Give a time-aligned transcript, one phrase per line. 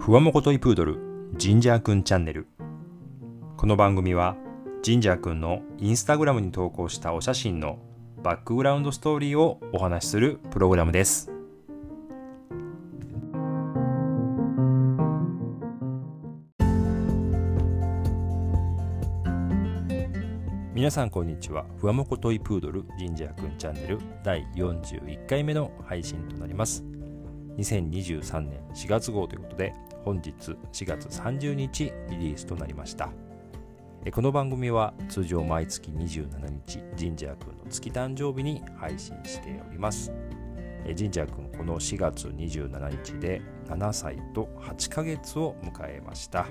[0.00, 0.98] ふわもこといプードル
[1.36, 2.46] ジンジャーくんチャンネル。
[3.58, 4.34] この番組は
[4.82, 7.78] ジンジャーくんのインスタグラムに投稿したお写真の
[8.22, 11.30] バックグラウンドストーリーをお話しするプログラムです。
[20.72, 21.66] 皆さんこんにちは。
[21.76, 26.82] ふわもこトイプードルジンジャーくんチャンネル第41回目の配信となります。
[27.58, 30.32] 2023年4月号ということで本日
[30.72, 33.10] 4月30日リリースとなりました。
[34.12, 40.10] この番組は通常毎月27日神社君の月誕生日に配信しております。
[40.96, 46.46] 神社君この4月27日で7歳と8ヶ月を迎えました。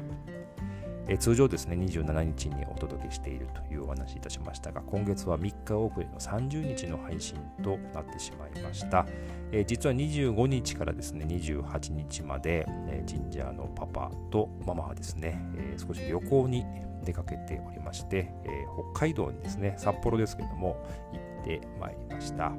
[1.11, 9.07] え通常ですね、27日にお届けしているというお話いたしましたが、今月は3日遅れの30日の配信となってしまいました。
[9.51, 16.63] え実は25日からですね、28日まで、えジンジャーのパパとママはですね、え少し旅行に
[17.03, 20.77] 出かけておりまして、え北海道にですね、札幌ですけども、
[21.11, 22.51] 行ってまいりました。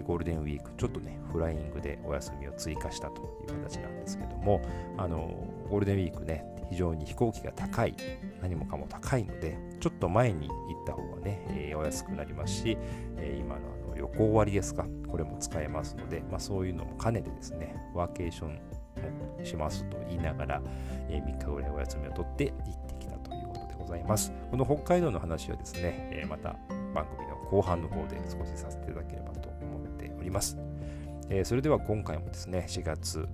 [0.00, 4.60] ゴールデンウィーク、ちょっとね、フライングでお休みを追加したという形なんですけども、
[4.96, 7.94] あのゴールデンウィークね、非常に飛行機が高い、
[8.40, 12.78] 何もかも高いので、ちょっと前に行った方がね、えー、お安くなりますし、
[13.18, 20.62] えー、今のあの旅行割ですか、これも使えますので、まあ、そういうのも兼ねてですね、ワーケーションもしますと言いながら、
[21.10, 24.32] えー、3日ぐらいお休みを取って行ってきたということでございます。
[24.50, 26.56] この北海道の話はですね、えまた
[26.94, 30.56] 番組の後半の方で少しさせていただければと思っております。
[31.28, 33.26] えそれでは今回もですね、4月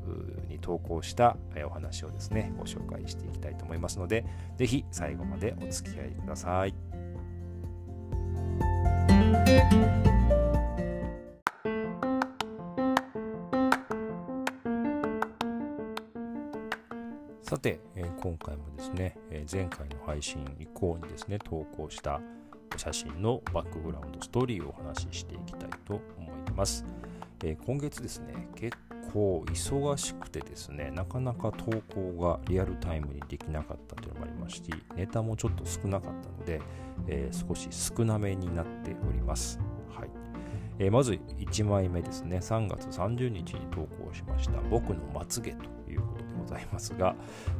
[0.48, 1.36] に投稿した
[1.66, 4.24] お話をですね、ご紹介していきたいと思いますので、
[4.56, 6.74] ぜひ最後までお付き合いください。
[17.42, 22.20] さて、え今回もですね、え前回の配信以降にですね、投稿した
[22.76, 26.84] 写真のバックグラウンドストーリーをお話ししていきたいと思います。
[27.44, 28.76] えー、今月ですね、結
[29.12, 36.60] 構忙しくてですね、なかなか投稿がリアルタイムにできなかったというのもありまして、ネタもちょっと少なかったので、
[37.06, 39.60] えー、少し少なめになっております。
[39.88, 40.10] はい
[40.80, 47.14] えー、まず1枚目ですね、3月30日に投稿しました、僕のまつげということでございますが、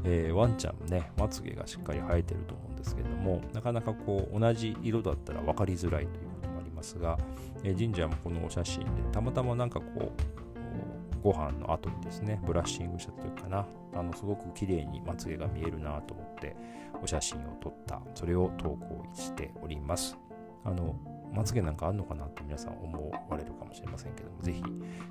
[0.04, 6.37] えー、ワンちゃんもね、まつげがしっかり生えてると思うんですけれども、なかなかこう同じ色だったら分かりづらいという
[6.78, 7.18] ますが、
[7.64, 16.56] え神社もこのお写真でたまたまなんかこうご飯の後にですねブラッシングしたというかなあのすごく綺麗にまつげが見えるなと思って
[17.02, 20.16] お写真を撮ったそれを投稿しております。
[20.64, 20.94] あの
[21.34, 24.62] まつげなんかあんのかなと皆さん思われるかもしれませんけどもぜひ、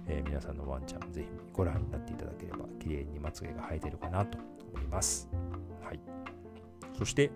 [0.07, 4.39] えー、皆さんのワンちゃんぜひご覧になっていただければ綺麗にまつげが生えてるかなと
[4.73, 5.29] 思います。
[5.83, 5.99] はい。
[6.97, 7.29] そして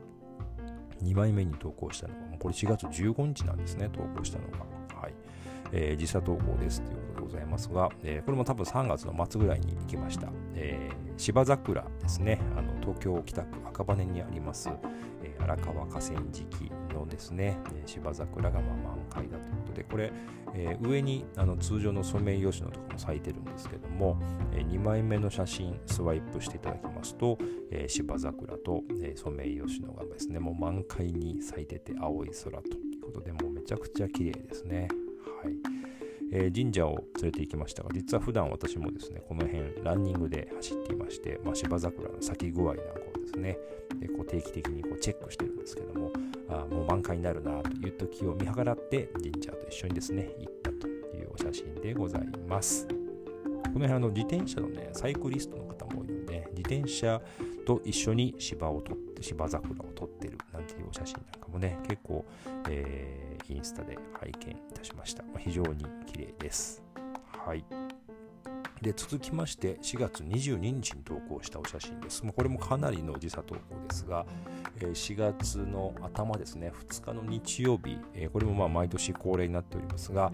[1.03, 4.59] 2枚目に投稿したのがこれ4月15日なんですね投稿したのが。
[4.99, 5.13] はい。
[5.73, 10.27] えー、時差投稿ですということでございますが、えー、これも多分3月の末ぐらいに行きました。
[10.53, 14.69] えー、芝桜ですね、あの東京北区赤羽にあります、
[15.23, 19.45] えー、荒川河川敷のですね、えー、芝桜がま満開だと。
[19.45, 20.11] いうことで、これ、
[20.53, 24.19] えー、上にあの通常のソメイヨシノとかも咲いてるんですけども、
[24.53, 27.37] えー、2枚目の写真スワイプしていただきますと、
[27.71, 34.89] えー、芝桜と、えー、ソメイヨシノがですね、もう満開に咲いてて青い空ということで、もうめちゃくちゃ綺麗ですね。
[35.43, 35.53] はい
[36.33, 43.57] えー、神社を連れて行きましたが、実は普段私もですね、この辺ランニングで走っていまして、まあ、芝桜の咲き具合なんかをですね、
[44.01, 46.11] え、こう定期的にこうチェックしてるんですけども、
[46.49, 52.87] あもう満開になるなという時を見計らって神社と一緒にですね、行ったというお写真でございます。
[52.87, 57.21] この辺あの自転車のね、サイクリストの方も多いので、自転車
[57.65, 62.25] と一緒に芝を撮って、芝桜を撮ってるなんていうお写真なんかもね、結構、
[62.69, 65.23] えーインスタで拝見いたしました。
[65.23, 66.81] まあ、非常に綺麗です。
[67.45, 67.65] はい。
[68.81, 72.23] で、続きまして、4月22日に投稿したお写真です。
[72.23, 74.25] もうこれもかなりの時差投稿ですが、
[74.79, 77.99] 4月の頭ですね、2日の日曜日、
[78.33, 80.31] これもまあ毎年恒例になっておりますが、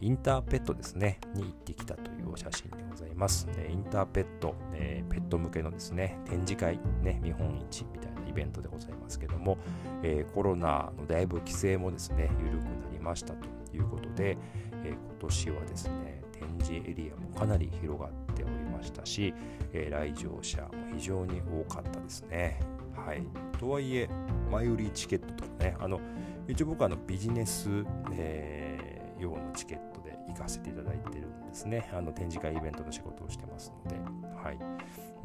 [0.00, 3.46] インターペットですね、に行ってきたというお写真でございます。
[3.68, 9.58] インターペット、ペット向けのですね、展示会、ね、見本市みたいなイベントでございますけども、
[10.02, 14.38] え、コロナのだいぶ規制もですね緩くなりましたということで、
[14.82, 19.34] え、今年はですね展示エリアもかなり広がっておりましたし、
[19.72, 22.60] えー、来場者も非常に多かったですね。
[22.94, 23.22] はい、
[23.58, 24.08] とはいえ
[24.50, 26.00] 前売りチケットとかねあの
[26.48, 31.88] 一応僕はあのビジネス、えー、用のチケットで行かせていただいてるんですね。
[31.92, 33.96] あの展示会イベントの仕事をしてますので、
[34.36, 34.58] はい。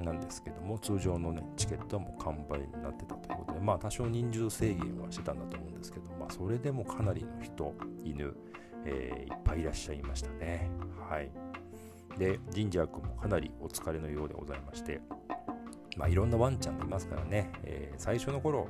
[0.03, 7.73] なんですけども通常の、ね、チケットはもう完売になってたということでまあ多少人数制限はしてたんだと思うんですけど、まあ、それでもかなりの人
[8.03, 8.35] 犬、
[8.85, 10.69] えー、いっぱいいらっしゃいましたね。
[11.09, 11.31] はい。
[12.17, 15.01] で神社君もかなりお疲れのようでございまして。
[15.97, 18.65] まあ、いろんなワンちゃんがいますからね、えー、最初の頃行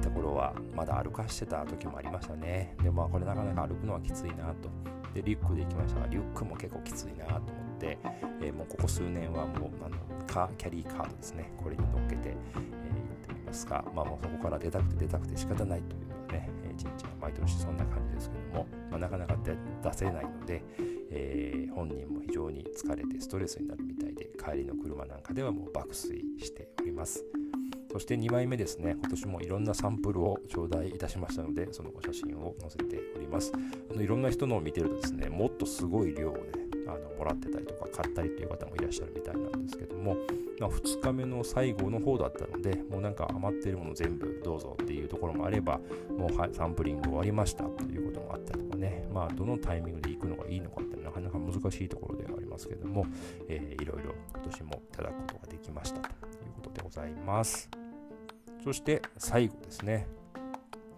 [0.00, 2.76] った頃はまだ歩かしてた時もありましたね。
[2.80, 4.68] でもまあこれなかなか歩くのはきついなと。
[5.12, 7.44] でリュックで行きましたがリュックも結構きついなと思っ
[7.80, 7.98] て、
[8.40, 9.96] えー、もうここ数年はもうあの
[10.28, 11.52] カキャリーカードですね。
[11.56, 16.50] これに乗っけて、えー、行っておりますが、まあ、もうそこから出たくて出たくて仕方ないというのはね、
[16.88, 20.62] 日、毎年そんな感じですけども、まあ、なかなか出せないので、
[21.10, 27.24] えー、本人も非常に疲れてストレスになるみたいで帰りの車なんかではもう爆睡しております。
[27.92, 33.52] そして2枚目ですね今年もいろんなサンプルを頂戴いたしましたのでそのお写真を載せております。
[33.90, 36.59] あのいろんな人のを見てるとですねもっとすごい量をね
[36.94, 40.16] あのもらってたりとか買ったりという方もいらっしゃるみたいなんですけども、
[40.58, 45.80] まあ、2日目の最後の方だったのでもうなんか余ってるもの全部どうぞっていうところもあれば
[46.16, 53.06] もうサンプリング終わりましたということもあったりとかねまあどのタイミングで行くのがいいのかってなかなか難しいところではありますけども、
[53.48, 56.12] えー、いろいろ今年もいただくことができましたという
[56.54, 57.68] ことでございます。
[58.62, 60.06] そして最後ですね。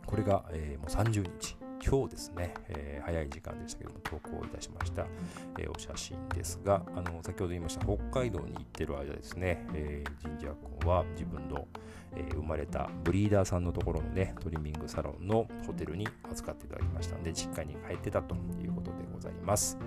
[0.06, 1.61] これが、えー、もう30日。
[1.84, 5.04] 今日ですね、えー、早い時間でしたけども投稿いたしました、
[5.58, 10.48] えー、お写真ですがあの先ほど言いました北海道に行ってる間ですね、えー、神社
[10.80, 11.66] 君は自分の、
[12.14, 19.78] え生まれたブリーダーさんのところのねトリミングサロンのホテルに預かっていただきましたので実家に帰ってたということでございます。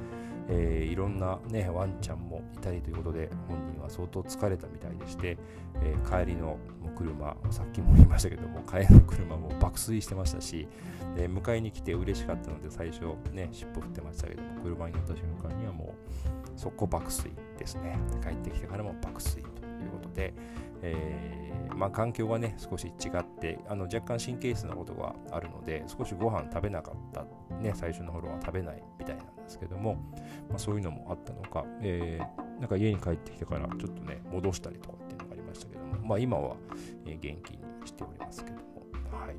[0.48, 5.38] えー、いろんな、ね、ワンちゃんもいたりということで本人は相当疲れたみたいでして、
[5.82, 6.58] えー、帰りの
[6.96, 10.68] 車さっきも言いましたけども帰りの車も爆睡してましたし、
[11.16, 13.02] 迎えに来て嬉しかったので最初
[13.32, 15.94] ね尻尾振ってましたけども車に乗った瞬間にはも
[16.56, 17.98] う速攻爆睡ですね。
[18.22, 20.34] 帰ってきてからも爆睡ということで、
[20.82, 27.26] えー、まあ、環境がね少し違ってあの若干神経質なことがあるので少しご飯食べなかった
[27.58, 29.96] ね最初の頃は食べないみたいなですけども、
[30.50, 36.56] まあ、そういうのもあったのか、えー、なんか家に帰ってきてからちょっとね戻したりとかっていうのがありましたけども、まあ、今は、
[37.06, 38.64] え元気にしておりますけども
[39.12, 39.36] はい。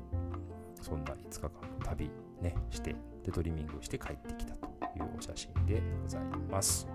[0.81, 1.51] そんな5日間
[1.83, 2.09] 旅
[2.41, 4.67] ねしてでトリミングして帰ってきたと
[4.97, 6.87] いうお写真でございます。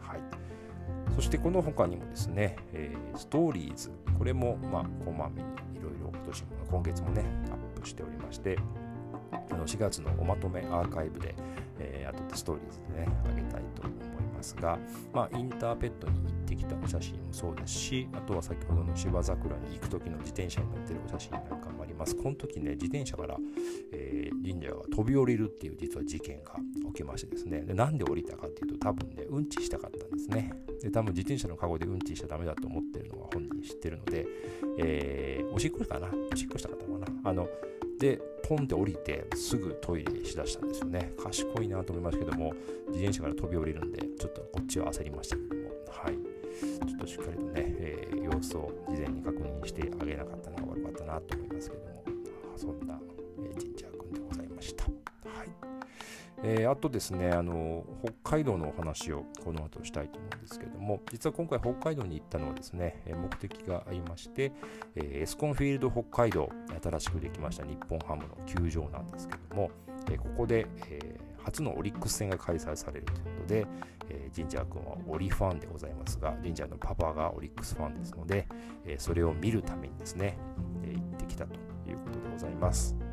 [0.00, 0.20] はい。
[1.14, 8.58] そしてこの他にもですね、えー、ストーリーズ、これもまあこまめにいろいろ今年も今月もね、アップしておりまして、
[9.32, 11.34] あの4月のおまとめアーカイブで、
[11.78, 14.78] えー、後でストーリーズでね、あげたいと思いますが、
[15.12, 22.14] まあ、インターペットに行ってきたお写真もそうですし、あとは先ほどの芝桜に行く時の自転車に乗ってるお写真なんかもあります。
[22.16, 23.36] この時ね、自転車から、
[23.92, 26.54] えー、神社が飛び降りるっていう実は事件が
[26.88, 30.52] 起きましてですね、でなんで降りたかっていうと、多分ね、うんちしたかったんですね。
[30.82, 34.26] で、多分自転車のカゴでうんちしちゃダメだと思ってるのは本人知ってるので、
[34.78, 36.08] えー、おしっこかな？
[36.32, 37.30] おしっこしたかったのかな？
[37.30, 37.48] あの、
[37.98, 41.12] で、ポンって降りてすぐトイレしだしたんですよね。
[41.22, 42.52] 賢いなと思いますけども、
[42.88, 46.14] 自転車から飛び降りるんで、ちょっとこっちは焦りましたけども、はい。
[46.86, 52.04] ちょっとしっかりとね、えー、様子を事前に確認してあげなかったのが悪かったなと思いますけども、
[52.56, 53.00] そんな、
[56.42, 57.84] えー、あとですね、あの、
[58.22, 64.52] 北海道のお話をこの後したいと思うんですけれども、実は今回北海道に行ったのはですね、目的がありまして、
[64.94, 66.50] えー、エスコンフィールド北海道、
[66.82, 69.70] 新しくできました日本ハムの球場なんですけども、
[70.10, 73.66] えー、ここで、え、初のオリックス戦が開催されるということで、
[74.10, 78.46] えー、ジンジャー君はオリファンでございますが、ジンジャーのパパがオリックスファンですので、
[78.86, 80.38] え、それを見るためにですね、
[80.84, 81.54] え、行ってきたと
[81.88, 83.07] いうことでございます。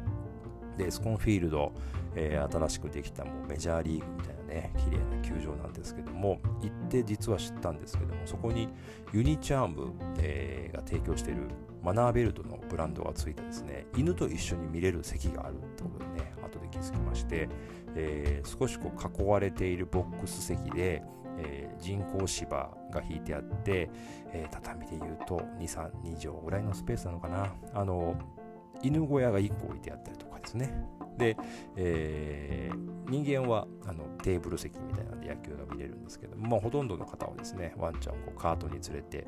[0.78, 1.72] で、エスコンフィールド、
[2.16, 8.70] えー、新しくできたもうメジャーリーグみたいなね、綺麗な球場なんですけども、行って実は知ったんですけども、そこに
[9.14, 11.42] ユニチャーム、えー、が提供している
[11.84, 17.48] マナーベルトのブランドがついたですね、犬と一緒に見れる席があるってことでね、後で気づきまして、
[17.96, 21.04] えー、少しこう囲われているボックス席で、
[21.38, 23.90] えー、人工芝が引いてあって、
[24.32, 27.54] えー、畳でいうと2、3、2畳ぐらいのスペースなのかな。
[27.74, 28.16] あの、
[28.82, 30.74] 犬小屋が1個置いてあったりとかですね。
[31.18, 31.38] で、
[31.76, 39.28] えー、人間はあのテーブル席みたいなんで野球が見れるんですけども、まあ、ほとんどの方はですね、ワンちゃんをこうカートに連れて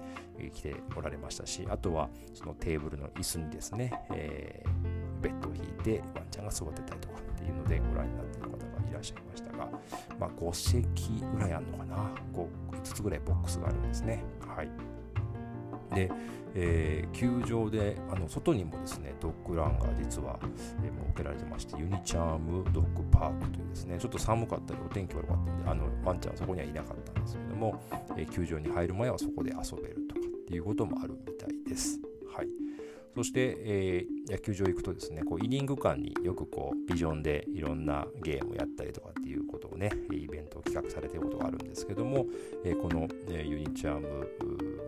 [0.51, 9.69] きておられましたし、あとはそのテーブルの椅子にですね、えー、ベッドを引いてワンちゃんが座ってたりとかっていうのでご覧になっている方がいらっしゃいましたが、
[10.19, 11.95] まあ、5席ぐらいあるのかな
[12.33, 14.23] 5、5つぐらいボックスがあるんですね。
[14.45, 14.96] はい。
[15.93, 16.11] で、
[16.55, 27.79] えー、球場であの外にもですねドッグランが実は、えー、設けられてましてユニチャームドッグパークというですねちょっと寒かったりお天気悪かったんであのワンちゃんはそこにはいなかったんですけども、
[28.17, 31.99] えー、球場に入る前はそこで遊べるとかっていうこともあるみたいです。
[32.33, 32.47] はい
[33.17, 42.27] そして、えー、野球場行くとですね、こうイニング間によくこうビジョンでいろんなゲームをやったりとかっていうことをね、イベントを企画されていることがあるんですけども、
[42.63, 44.27] えー、この、え、ユニチャーム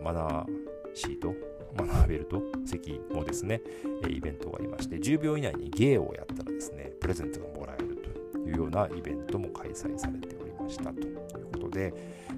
[0.00, 0.46] マナー
[0.94, 1.34] シート、
[1.76, 3.60] 学べると席もですね、
[4.08, 7.96] イベントがありまして、10秒以内にゲーをやったらですね、プレゼントがもらえる
[8.32, 11.16] というようなイベントも開催されておりましたという
[11.52, 11.94] ことで、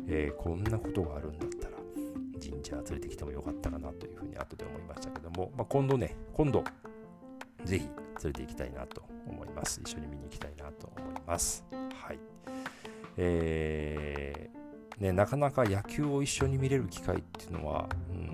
[0.09, 1.76] えー、こんなことがあるんだったら、
[2.40, 6.64] 神社連れてきてもよかったかなというふうに後で思いましたけども、まあ、今度ね、今度、
[7.64, 7.94] ぜひ連
[8.25, 9.80] れて行きたいなと思います。
[9.82, 11.64] 一緒に見に行きたいなと思います。
[11.71, 12.18] はい。
[13.16, 14.01] え、
[15.02, 17.88] ね、なかなか野球を一緒に見れる機会っていうのは、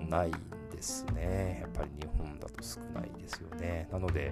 [0.07, 0.31] ないん
[0.71, 1.61] ですね。
[1.61, 3.87] やっぱり日本だと少ないですよね。
[3.91, 4.31] なので、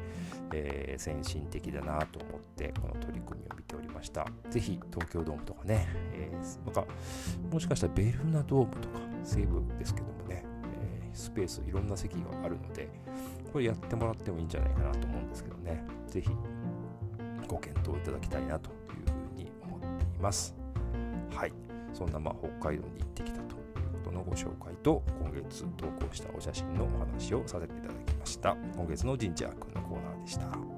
[0.53, 4.27] えー、先進的だなと思ってこの取り組みを見ておりました。
[4.51, 6.85] ぜひ東京ドームとかね、えー、なんか
[7.51, 10.45] もしかしたらベルーナドームとか西部ですけどもね、
[10.81, 12.87] えー、スペースいろんな席があるので、
[13.51, 16.29] これやってもらってもいいんじゃないかなと思うんですけどね、ぜひ
[17.47, 18.75] ご検討いただきたいなという
[19.33, 20.55] ふうに思っています。
[21.31, 21.66] はい。
[21.97, 23.63] そんなまあ北海道に行ってきたという
[24.03, 28.55] ことのご紹介と今月投稿したお写真のお話をさせていただきました。
[28.75, 30.76] 今月の神社君のコーナーでした。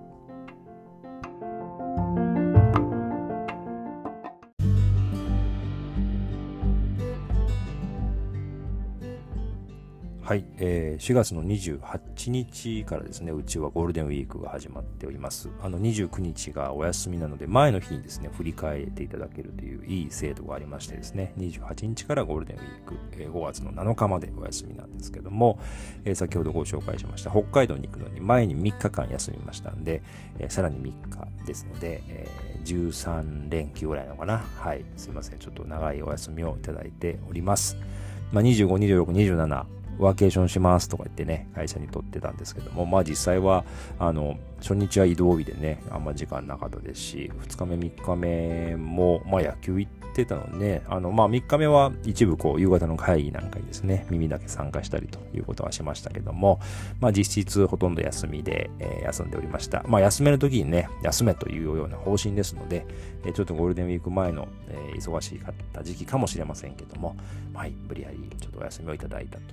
[10.30, 15.50] はい、えー、4月の28日からですね、うちはゴールデンウィークが始まっております。
[15.60, 25.60] あの29日がお休みなので、前の日にですね、振り返っていただけるといういい制度がありましてですね、28日からゴールデンウィーク、えー、5月の7日までお休みなんですけども、
[26.06, 30.04] えー、先ほどご紹介しました北海道に行くのに前に3日間休みましたんで、
[30.38, 34.38] えー、さらに3日ですので、えー、13連休ぐらいなのかな。
[34.38, 37.78] はい、すいません、ちょっと長いお休みをいただいております。
[38.32, 38.68] まあ、25、
[39.06, 43.66] 26、27、ワーケーションしますとか言ってね、会社に取ってたんですけども、まあ実際は、
[44.00, 56.60] あの、初日は移動日でね、あんま時間なかったですし、2日目、3日目も、まあ野球行ってたので、あの、まあ3日目は一部こう、夕方の会議なんかにですね、耳だけ参加したりということはしましたけども、
[57.02, 59.84] まあ実質ほとんど休みで、えー、休んでおりました。
[59.88, 62.86] まあ休める時にね、休めというような方針ですので、
[63.26, 67.16] えー、ちょっとゴールデンウィーク前の、えー、忙しかった時期かもしれませんけども、
[67.54, 69.44] はい、無理やりちょっとお休みをいただいたと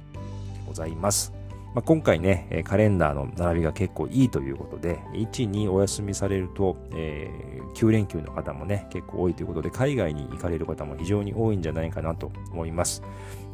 [0.67, 1.33] ございます。
[1.77, 13.03] まあ、今回ね、カレンダーの並びが結構いいということで、1、2お休みされると、えー、9連休の方もね、結構多いということで、海外に行かれる方も非常に多いんじゃないかなと思います。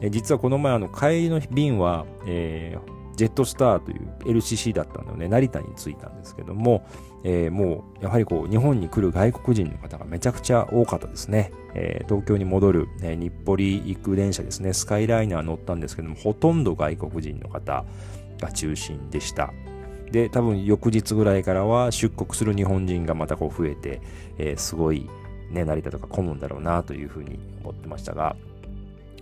[0.00, 6.86] えー、実はこの前、あの、帰りの便は、えー、ジェットスターという LCC だったので、ね、成田に着いたんですけども、
[7.24, 11.52] えー、もうやはりこう日本に来る外国人の方がめちゃくちゃ多かったですね。
[11.74, 17.84] えー、東京に戻る、えー、日暮里行く電車ですね、スカイライナー乗ったんですけども、ほとんど外国人の方
[18.40, 19.52] が中心でした。
[20.10, 24.00] で、多分翌日ぐらいからは出国する日本人がまたこう増えて、
[24.38, 25.08] えー、すごい、
[25.50, 28.36] ね、成田とか混むんだろうなというふうに思ってましたが、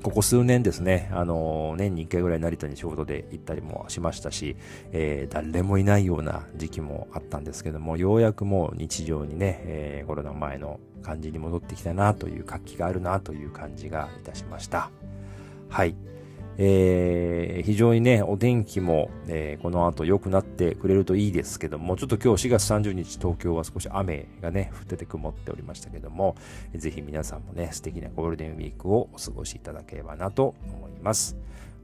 [0.02, 4.57] ここ数年ですね、あの、年に1回ぐらい成田に仕事で行ったりもしましたし、
[4.92, 14.90] えー、誰もいないような時期もあったんですけども、ようやくもう日常にね、えー、コロナ前の感じに戻ってきたなという活気があるなという感じがいたしました。
[15.69, 15.95] はい。
[16.62, 26.37] えー、非常にね、お天気も、えー、この後良くなってくれるといいですけども、ちょっと今日4月30日東京は少し雨がね、降ってて曇っておりましたけども、
[26.75, 31.35] ぜひ皆さんもね、素敵なゴールデンウィークをお過ごしいただければなと思います。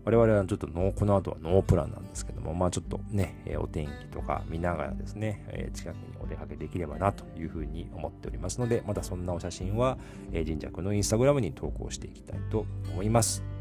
[0.05, 9.97] 我々はちょっとノー、この後はノープランなんですけども、まあちょっとね、えお天気とか見ながらですね、え近くにお出かけできればなというふうに思っておりますので、またそんなお写真は、
[10.35, 13.56] え神社くんのインスタグラムに投稿していきたいと思います。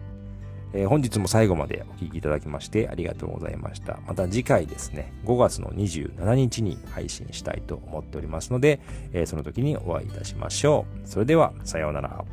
[0.75, 3.99] えー、本日も最後までお聴きいただきましてありがとうございました。
[4.05, 8.79] また次回ですね、5月の27日に配信したいと思っておりますので、
[9.13, 11.07] えー、その時にお会いいたしましょう。
[11.07, 12.25] それでは、さようなら。